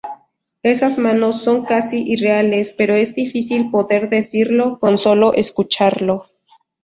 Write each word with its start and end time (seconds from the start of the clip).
Esas 0.63 0.97
manos 0.97 1.43
son 1.43 1.63
casi 1.63 2.01
irreales 2.11 2.73
pero 2.75 2.95
es 2.95 3.13
difícil 3.13 3.69
poder 3.69 4.09
decirlo 4.09 4.79
con 4.79 4.97
solo 4.97 5.31
escucharlo. 5.33 6.25